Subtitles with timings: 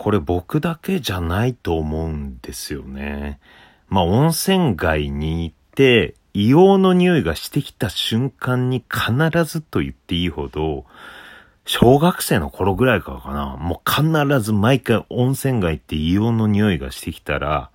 [0.00, 3.38] これ僕だけじゃないと思うんですよね。
[3.90, 9.12] まあ、温泉街に行って、硫黄の匂いがしてきた瞬間に必
[9.44, 10.86] ずと言っていいほど、
[11.66, 17.70] 小学生の頃ぐらいからかな、もう必ず毎回温泉街って硫黄の匂いがしてきたら、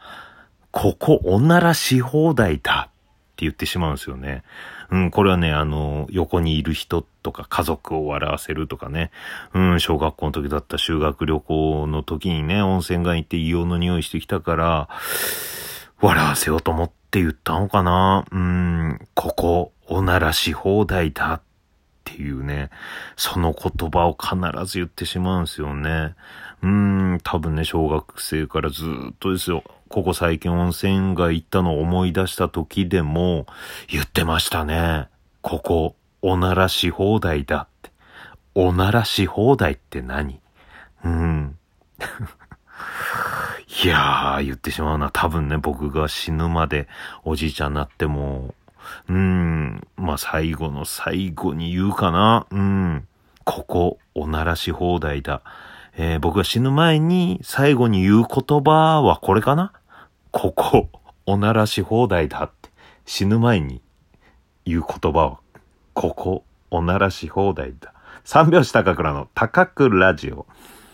[0.72, 2.90] ここおならし放題だ
[3.36, 4.44] って言ってしまうんですよね。
[4.90, 9.12] うん、これはね、あの、横にいる人とか家族を笑わせるとかね、
[9.54, 14.90] うん、小学校の時だった修学旅行の時にね、温泉街行って硫黄の匂いしてきたから、
[16.00, 21.42] 笑わせようと思って言ったのかなうん、ここ、おならし放題だっ
[22.12, 22.70] っていうね、
[23.16, 26.16] その言葉を必ず言ってしまうんですよね。
[26.62, 26.70] うー
[27.16, 29.64] ん、多分ね、小学生からずっとですよ。
[29.90, 33.48] ここ最近温泉街行ったのを思い出した時でも
[33.90, 35.10] 言ってましたね。
[35.42, 37.92] ここ、おならし放題だって。
[38.54, 40.40] おならし放題って何？
[41.04, 41.58] うん。
[43.84, 45.10] いやー、言ってしまうな。
[45.12, 46.88] 多分ね、僕が死ぬまで
[47.24, 48.54] おじいちゃんになっても、
[49.10, 52.48] うん、まあ、最後の最後に言うかな。
[52.50, 53.08] うん。
[53.44, 55.42] ここ、おならし放題だ。
[55.98, 59.72] えー、僕が死ぬ前に最後に言う言葉はこれかな
[60.32, 60.90] ここ、
[61.26, 62.70] おならし放題だって。
[63.06, 63.82] 死ぬ前に
[64.66, 65.40] 言う言葉は、
[65.94, 67.94] ここ、おならし放題だ。
[68.24, 70.46] 三拍子高倉の高倉ラジオ。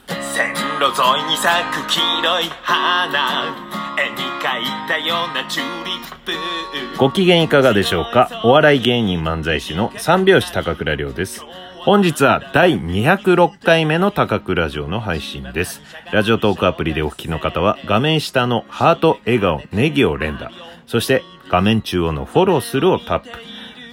[0.07, 8.41] 線路沿いに咲く黄色い花絵に描いたようなチューリップご機嫌いかがでしょうか？
[8.43, 11.45] お笑い芸人漫才師の三拍子高倉涼です
[11.83, 15.81] 本日は第206回目の高倉城の配信です。
[16.11, 20.51] ラジオトークアプリでお聞きの方は画面下のハート、笑顔、ネギを連打。
[20.85, 23.29] そして画面中央のフォローするをタップ。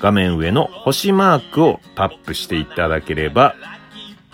[0.03, 3.55] 画面上の星マークをタップしていただければ、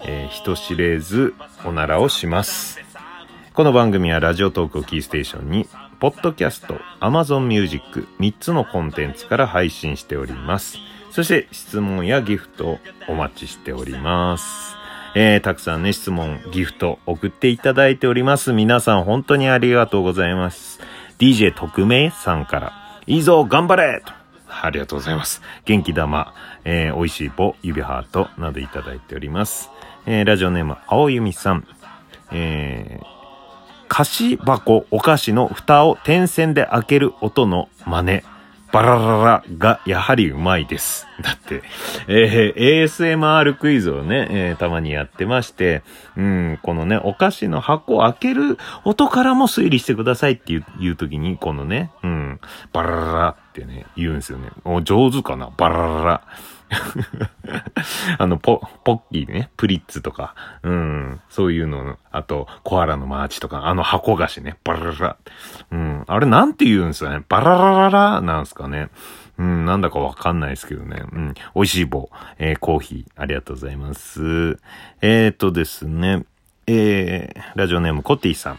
[0.03, 1.33] えー、人知れず
[1.65, 2.81] おならをします。
[3.53, 5.69] この番組はラジオトークをキーステーションに、
[6.05, 10.77] ポッドキャスト、アマゾンミュージック3つのコンテンツから配信しております。
[11.11, 12.79] そして質問やギフト
[13.09, 14.77] お待ちしております。
[15.15, 18.53] えー、たくさんね、質問、ギフト送っていただいております。
[18.53, 20.79] 皆さん本当にありがとうございます。
[21.19, 22.73] DJ 特命さんから、
[23.07, 24.13] いいぞ、頑張れと。
[24.47, 25.41] ありがとうございます。
[25.65, 26.35] 元気玉、
[26.67, 29.71] えー、美味しい棒、指ハートなどいただいております。
[30.05, 31.67] えー、ラジオネーム、青由美さん。
[32.31, 33.14] えー、
[33.95, 38.23] 菓子箱、お菓子の蓋を点線で開ける音の真似。
[38.73, 41.07] バラララがやはりうまいです。
[41.23, 41.63] だって、
[42.09, 45.85] えー、ASMR クイズをね、えー、たまにやってまして、
[46.17, 52.41] うん、このね、お菓子の箱を開ける音からも推理してくださいっていういう時に、このね、うん、
[52.73, 54.51] バラララってね、言うんですよね。
[54.65, 55.53] お上手かな？
[55.57, 56.23] バラララ。
[58.19, 65.17] あの、ポ、ポッキーね、プリッツとか、うん、そういうの、あと、コアラのマーチとか、あの箱菓子ね、バラララ。
[65.71, 68.89] うん、あれなんて言うんですかね、バララララなんすかね。
[69.37, 71.03] うん、なんだかわかんないですけどね。
[71.13, 72.09] うん、美味しい棒、
[72.39, 74.59] えー、コーヒー、ありがとうございます。
[75.01, 76.25] えーとですね、
[76.67, 78.59] えー、ラジオネームコティさん。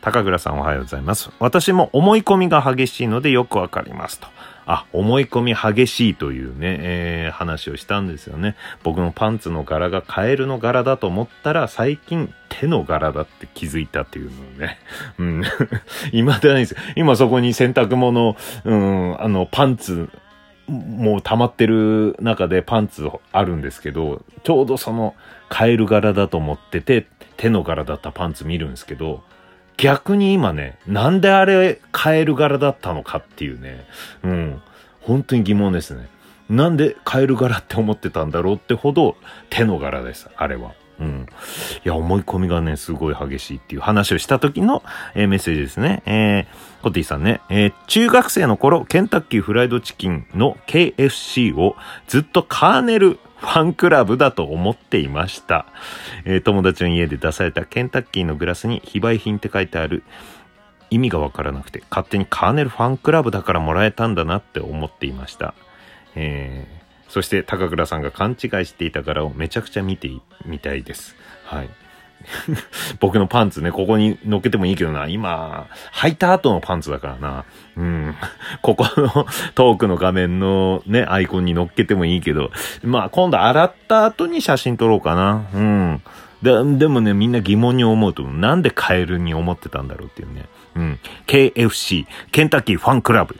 [0.00, 1.30] 高倉さんおはようございます。
[1.38, 4.28] 私も思い込みが激しいのでよくわかりますと。
[4.70, 8.54] あ、思い込み激しいというね、えー、話をしたんですよね。
[8.82, 14.78] 僕のパンツの柄がカエルの柄だと思ったら、最近手の柄だって気づいたっていうのをね。
[15.18, 15.42] うん。
[16.12, 16.76] 未だないです。
[16.96, 20.10] 今そこに洗濯物、うん、あの、パンツ、
[20.68, 25.14] もう溜まってる中でパンツあるんですけど、ちょうどその
[25.48, 27.06] カエル柄だと思ってて、
[27.38, 29.22] 手の柄だったパンツ見るんですけど、
[29.78, 33.86] 逆に今ね、なんであれカエル柄だったのかっていうね、
[34.24, 34.62] うん、
[35.00, 36.08] 本当に疑問ですね。
[36.50, 39.16] なんでカエル柄って思ってたんだろうってほど
[39.50, 40.72] 手の柄です、あれは。
[40.98, 41.26] うん。
[41.84, 44.82] いや、思い込みがね、すごい激しいっていう話をした時の、
[45.14, 46.02] えー、メッセージですね。
[46.06, 51.76] えー、コティさんね、えー、中学生の頃、ケンタッキーフライドチキンの KFC を
[52.08, 55.66] ずっとカーネルファンクラブだと思っていました。
[56.24, 60.02] えー、友達の家で出されたケンタッキーのグラスに非売品って書いてある
[60.90, 65.54] 意味がわからなくて、勝手にカーネルファンクラブだからもらえたんだなって思っていました。
[66.14, 70.10] えー、そして高倉さんが勘違いしていた柄をめちゃくちゃ見て
[70.44, 71.14] みたいです。
[71.44, 71.68] はい。
[73.00, 75.06] 僕のパンツね、ここに乗っけてもいいけどな。
[75.06, 77.44] 今、履いた後のパンツだからな。
[77.76, 78.14] うん。
[78.62, 82.50] ここのトークの画面のね、アイコンに乗っけてもいいけど、
[82.82, 85.46] まあ今度洗った後に写真撮ろうかな。
[85.54, 86.02] うん。
[86.42, 90.44] で、でもね、みんな疑問に思うと、なんでカエルに思ってたんだろうっていうね。
[90.76, 90.98] うん。
[91.26, 93.36] KFC、ケンタッキーファンクラブ。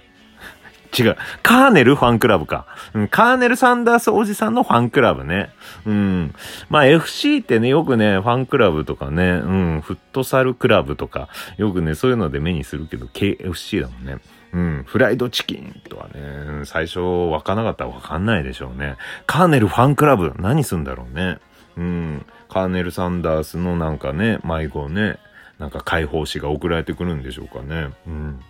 [0.97, 1.17] 違う。
[1.43, 2.67] カーネルファンクラブか。
[2.95, 5.51] うん、カーネル・サンダースおじさんのファンクラブね。
[5.87, 6.35] うん。
[6.69, 14.19] まあ FC ってね、よくね、ファンクラブとかね、うん、フットサルクラブとか、よくね、そういうので目にするけど、KFC だもんね。
[14.53, 18.97] うん、フライドチキンとはね、最初わかなかったらわかんないでしょうね。
[19.27, 21.39] カーネルファンクラブ、何すんだろうね。
[21.77, 25.19] うん、カーネル・サンダースのなんかね、迷子ね、
[25.59, 27.91] なんか解放誌が送られてくるんでしょうかね。
[28.07, 28.41] うん。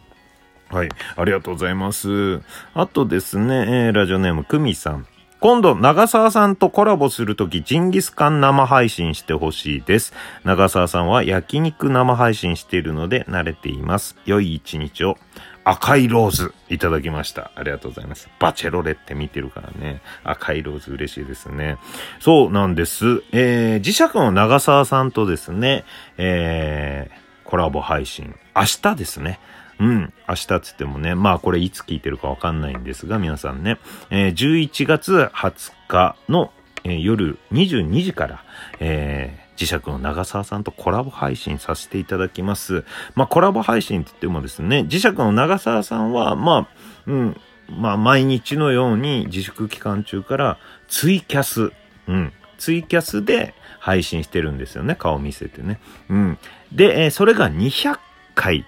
[0.70, 0.88] はい。
[1.17, 2.41] ありがとうございます。
[2.75, 5.06] あとですね、えー、ラジオネーム、くみさん。
[5.41, 10.12] 今度、長澤さんとコラボするとき、ジンギスカン生配信してほしいです。
[10.43, 14.17] 長澤さんは焼肉生配信しているので慣れています。
[14.26, 15.17] 良い一日を。
[15.62, 17.53] 赤いローズいただきました。
[17.55, 18.29] ありがとうございます。
[18.41, 20.00] バチェロレって見てるからね。
[20.25, 21.76] 赤いローズ嬉しいですね。
[22.21, 23.23] そうなんです。
[23.32, 25.85] えー、磁石の長澤さんとですね、
[26.17, 28.35] えー、コラボ配信。
[28.56, 29.38] 明日ですね。
[29.80, 30.12] うん。
[30.28, 33.78] 明日つってもね、まあこれいつ聞いてるかわかんないんですが、皆さんね、
[34.10, 36.52] えー、11月20日の、
[36.84, 38.44] えー、夜22時から、
[38.80, 42.84] えー、磁石の長澤さんとコラボ配信させていただきます。
[43.14, 46.69] まあコラボ配信って言ってもですね、磁石の長澤さんは、まあ、
[47.06, 50.58] うん、まあ毎日のように自粛期間中から
[50.88, 51.72] ツイキャス、
[52.08, 55.78] うん、ツイキャスで配信してるんですよね、顔見せてね。
[56.08, 56.38] うん。
[56.72, 57.98] で、えー、それが200
[58.34, 58.66] 回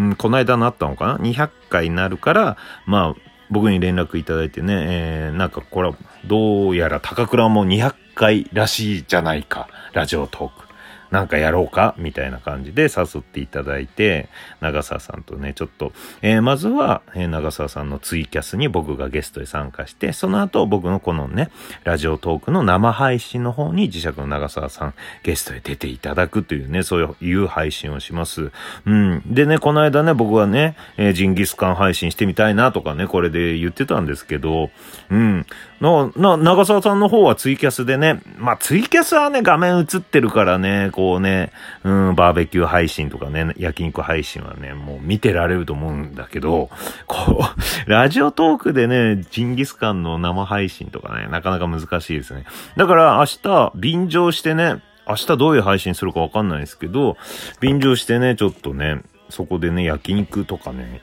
[0.00, 2.56] うん、この間なったのかな ?200 回になるから、
[2.86, 5.92] まあ、僕に連絡いただいてね、えー、なんかこれ、
[6.24, 10.69] どうやら高倉も200回らしいじゃないか、ラジオトーク。
[11.10, 11.94] なんかやろうか？
[11.98, 14.28] みたいな感じで誘っていただいて、
[14.60, 15.92] 長澤さんとね、ちょっと、
[16.22, 21.50] えー、まずは、えー、長澤さんのツイキャスに僕がゲストで参加して、その後僕のこのね、
[21.84, 28.52] ラジオトークの生配信の方に磁石の長澤さんゲストで出ていただくというね、そういう配信をします。
[28.86, 29.22] うん。
[29.26, 34.70] でね、この間ね、僕はね、えー、ジンギスカン配信してみたいなとかね、これで言ってたんですけど、
[35.10, 35.46] うん。
[35.80, 41.50] な、な、長澤さんの方はツイキャスでね、まあツイキャスはね、画面映ってるからね、こうね、
[41.82, 46.68] うん、バーベキュー配信とかね、焼肉配信はね、もう見てられると思うんだけど、
[47.06, 47.50] こう、
[47.90, 52.44] ラジオトークでね、ジンギスカンの生配信とかね、なかなか難しいですね。
[52.76, 57.16] だから明日、便乗してね、明日どういう配信するかわかんないですけど、
[57.60, 59.00] 便乗してね、ちょっとね、
[59.30, 61.00] そこでね、焼肉とかね、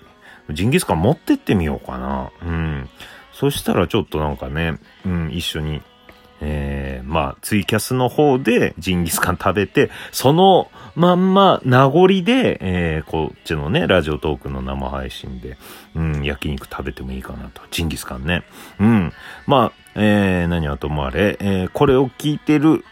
[0.51, 2.29] ジンギスカン持ってってみようかな。
[2.43, 2.89] うん。
[3.33, 5.81] そしたらちょっとなんかね、うん、一緒に、
[6.41, 15.57] えー、まあ、ツイキャスの方でジンギスカン食べて、そのまんま名残で、えー、こっちのね、ラジオトークの生配信で、
[15.95, 17.61] うん、焼肉食べてもいいかなと。
[17.71, 18.43] ジンギスカンね。
[18.79, 19.13] うん。
[19.45, 22.83] まあ、えー、何はともあれ、えー、これを聞いてる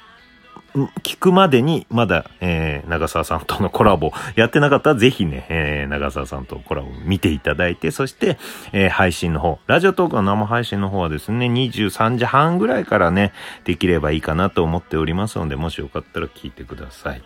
[1.03, 8.37] 聞くまでに、まだ、えー、長澤さんとのコラボやってなかったら、ぜひね、えー、長澤さんとコラボ見ていただいて、そして、
[8.73, 13.31] えー、配信の方、ラジオトークの生配信の方はですね、23時半ぐらいからね、
[13.63, 17.23] できればいいかなと思っておりますので、もしよかったら聞いてください。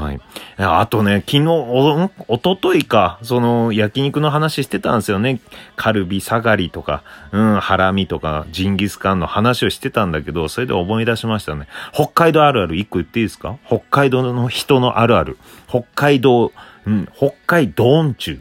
[0.00, 0.20] はい。
[0.56, 5.40] あとね、昨日、お、おとといか、その、焼肉の話してたんですよね。
[5.76, 7.02] カルビ、サガリとか、
[7.32, 11.66] うん、ハラミとか、ジンギスカンの話をしてたんだけど、それで思い出しましたね。
[11.92, 13.58] 北海道あるある一個言っていいですか？
[13.66, 15.36] 北海道の人のあるある。
[15.68, 16.52] 北海道、
[16.86, 18.38] うん、北海道んちゅう。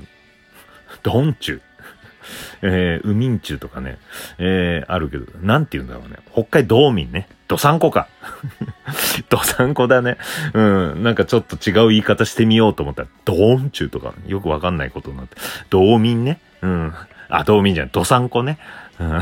[1.03, 1.61] どんちゅう。
[2.61, 3.97] えー、ウミンチュとかね、
[4.37, 6.17] えー、あるけど、なんて言うんだろうね。
[6.33, 7.27] 北海道民ね。
[7.47, 8.07] どさんこか。
[9.29, 10.17] どさんこだね。
[10.53, 11.03] うん。
[11.03, 15.37] なんかちょっと違う言い方してみようと思ったら、ドーンチュとか、よくわかんないことになって。
[15.69, 16.39] 道民ね。
[16.61, 16.93] うん。
[17.29, 17.89] あ、道民じゃん。
[17.89, 18.59] どさんこね。
[18.99, 19.21] うん。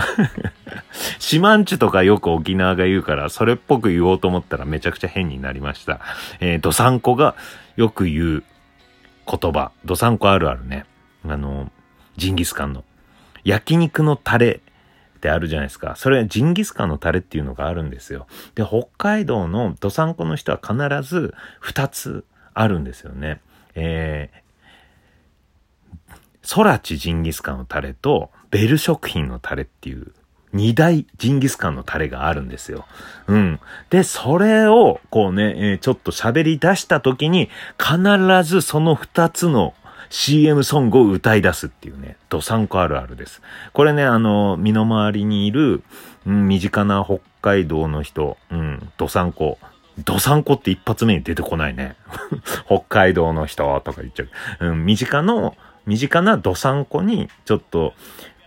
[1.20, 6.00] シマンチュとかよく沖縄が言うから、それっぽく言おうと思ったらめちゃくちゃ変になりました。
[6.40, 7.36] えー、どさんこが
[7.76, 8.44] よく言う
[9.28, 9.72] 言葉。
[9.86, 10.86] どさんこあるあるね。
[11.28, 11.72] あの、
[12.18, 12.84] ジンギスカンの。
[13.48, 14.60] 焼肉のタレ
[15.18, 15.96] ってあるじゃないですか。
[15.96, 18.28] それはジンギスカンのタレっていうのがあるんですよ。
[18.56, 20.74] で、北海道のドサンコの人は必
[21.10, 23.40] ず2つあるんですよね。
[23.74, 30.12] えー、ソラチジンギスカンのタレとベル食品のタレっていう
[30.52, 32.86] 二大ジンギスカンのタレがあるんですよ。
[33.28, 33.62] うん。
[33.90, 37.50] で、それを、こうね、えー、ちょっと喋り出した時に、
[37.80, 37.98] 必
[38.44, 39.74] ずその二つの
[40.10, 43.42] CM ソングを歌い出すっていうね、ドサンコあるあるです。
[43.74, 45.84] これね、あの、身の回りにいる、
[46.26, 49.58] うん、身近な北海道の人、うん、ドサンコ。
[50.04, 51.96] ドサンコって一発目に出てこないね。
[52.68, 54.24] 北海道の人とか言っちゃ
[54.60, 54.68] う。
[54.70, 57.94] うん、身近の、身近なドサンコに、ちょっと、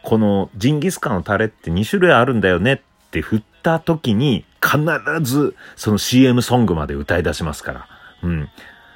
[0.03, 4.79] このジンギスカンのタレって2種類あるんだよねって振った時に、必
[5.23, 7.87] ずその CM ソングまで歌い出しますから。
[8.23, 8.49] うん。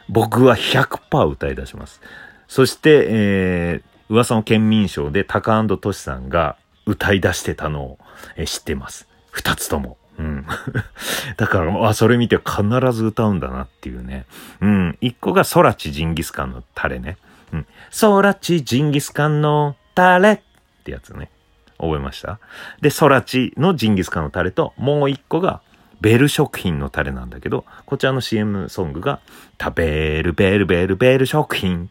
[0.08, 2.00] 僕は100%歌い出します。
[2.48, 7.98] そして、えー、噂の県民賞でタカトシさんが歌い出してたのを、
[8.36, 9.08] え知ってます。
[9.30, 9.96] 二つとも。
[10.18, 10.46] うん。
[11.36, 14.26] だから、あ、それ見て必ず歌うんだなっていうね。
[14.60, 14.98] うん。
[15.00, 17.18] 一個が空知ジンギスカンのタレね。
[17.52, 17.66] うん。
[18.00, 20.40] 空知ジンギスカンのタレっ
[20.84, 21.30] てやつね。
[21.78, 22.38] 覚えました？
[22.80, 25.60] で、空知のジンギスカンのタレと、もう一個が、
[26.00, 29.20] ベル食品のタレなんだけど、こちらの CM ソングが、
[29.60, 31.90] 食べるベルベルベル食品。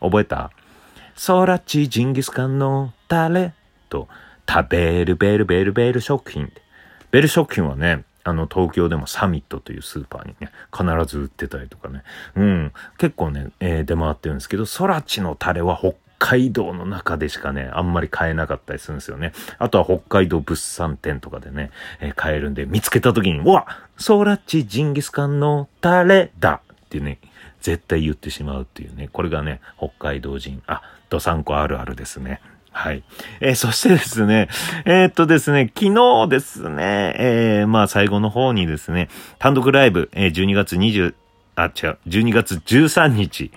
[0.00, 0.50] 覚えた？
[1.26, 3.52] 空知ジンギスカンのタレ
[3.88, 4.08] と、
[4.48, 6.52] 食べるベルベルベル食品。
[7.10, 12.02] ベル食品はね、あの、東京でもサミットというスーパーにね、必ず売ってたりとかね。
[12.34, 12.72] うん。
[12.98, 19.32] 結構ね、えー、出回ってるんですけど、空知のタレは北海道の中でしかね、あんまり買えなかったりするんですよね。
[19.58, 27.18] あとは北海道物産展とかでね、えー、買えるんで、見つけた時に、うわソーラッチジンギスカンのタレだっていうね、
[27.60, 32.40] 絶対言ってしまうっていうね、これがね、北海道人、あ、ドサンコあるあるですね。
[32.70, 33.02] はい。
[33.40, 34.48] えー、そしてですね、
[34.84, 41.14] えー、っとですね、昨日ですね、えー、まあ最後の方にですね、単独ライブ、えー、12月20、
[41.56, 43.50] あ、違う、12月13日、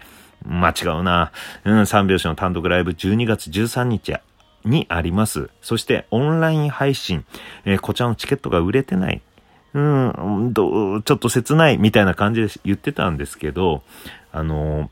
[0.43, 1.31] 間違うな。
[1.65, 4.19] うん、三拍子の単独ライブ12月13日
[4.65, 5.49] にあります。
[5.61, 7.25] そしてオンライン配信、
[7.65, 9.21] えー、こちらのチケットが売れてない。
[9.73, 13.83] うん、どちょっと切ないみたいな感じで言ってたんですけど、
[14.31, 14.89] あの、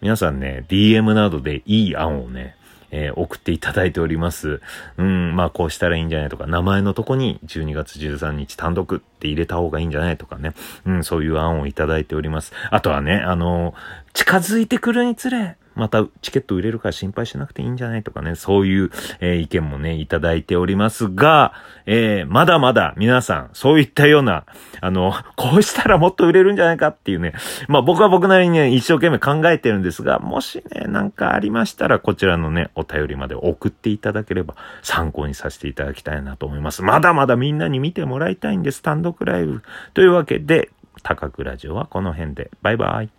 [0.00, 2.56] 皆さんね、DM などでいい案をね、
[2.90, 4.60] えー、送っていただいております。
[4.96, 10.54] うん、まあこうしたらいいんじゃないとか、名前のとこに12月13日単独って入れた方がいいんじゃないとかね。
[10.86, 12.52] うん、そういう案をいただいております。
[12.70, 13.74] あとはね、あの、
[14.14, 21.52] 近づいてくるにつれ、またチケット売れるから心配しなくていいんじゃないとかね、そういう、えー、意見もね、いただいておりますが、
[21.86, 24.44] えー、まだまだ皆さん、そういったような、
[24.80, 27.32] あの、 こうしたらもっと売れるんじゃないかっていうね、
[27.68, 36.82] まあ僕は僕なりにね、一生懸命考えてるんですが、もしね、なんかありましたら、こちらのね、お便りまで送っていただければ参考にさせていただきたいなと思います。
[36.82, 39.62] まだまだみんなに見てもらいたいんです、単独ライブ。
[39.94, 40.70] というわけで、
[41.02, 42.50] 高倉城はこの辺で。
[42.62, 43.10] バイバイ。